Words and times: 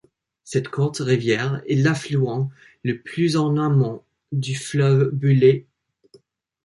Cette 0.43 0.69
courte 0.69 0.97
rivière 0.97 1.61
est 1.69 1.75
l’affluent 1.75 2.49
le 2.83 2.99
plus 3.03 3.37
en 3.37 3.55
amont 3.57 4.03
du 4.31 4.55
fleuve 4.55 5.11
Buller. 5.11 5.67